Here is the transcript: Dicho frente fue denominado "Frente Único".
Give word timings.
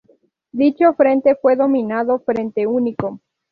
Dicho 0.51 0.93
frente 0.95 1.35
fue 1.35 1.55
denominado 1.55 2.17
"Frente 2.25 2.65
Único". 2.65 3.19